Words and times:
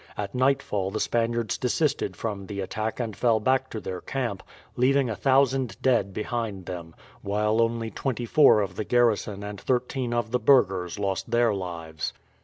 At 0.17 0.33
nightfall 0.33 0.89
the 0.89 0.99
Spaniards 0.99 1.59
desisted 1.59 2.15
from 2.15 2.47
the 2.47 2.59
attack 2.59 2.99
and 2.99 3.15
fell 3.15 3.39
back 3.39 3.69
to 3.69 3.79
their 3.79 4.01
camp, 4.01 4.41
leaving 4.75 5.11
a 5.11 5.15
thousand 5.15 5.79
dead 5.83 6.11
behind 6.11 6.65
them; 6.65 6.95
while 7.21 7.61
only 7.61 7.91
twenty 7.91 8.25
four 8.25 8.61
of 8.61 8.77
the 8.77 8.83
garrison 8.83 9.43
and 9.43 9.61
thirteen 9.61 10.11
of 10.11 10.31
the 10.31 10.39
burghers 10.39 10.97
lost 10.97 11.29
their 11.29 11.53
lives. 11.53 12.13